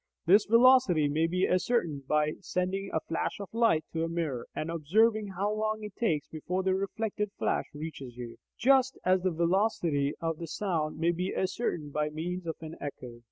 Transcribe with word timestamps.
This 0.25 0.47
velocity 0.47 1.07
may 1.07 1.27
be 1.27 1.47
ascertained 1.47 2.07
by 2.07 2.31
sending 2.39 2.89
a 2.91 3.01
flash 3.01 3.39
of 3.39 3.49
light 3.53 3.85
to 3.93 4.03
a 4.03 4.09
mirror, 4.09 4.47
and 4.55 4.71
observing 4.71 5.27
how 5.37 5.53
long 5.53 5.83
it 5.83 5.95
takes 5.95 6.27
before 6.27 6.63
the 6.63 6.73
reflected 6.73 7.29
flash 7.37 7.65
reaches 7.75 8.17
you, 8.17 8.37
just 8.57 8.97
as 9.05 9.21
the 9.21 9.29
velocity 9.29 10.15
of 10.19 10.37
sound 10.49 10.97
may 10.97 11.11
be 11.11 11.35
ascertained 11.35 11.93
by 11.93 12.09
means 12.09 12.47
of 12.47 12.55
an 12.61 12.77
echo. 12.81 13.19